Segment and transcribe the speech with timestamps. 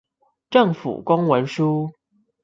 [0.49, 1.91] 政府公文書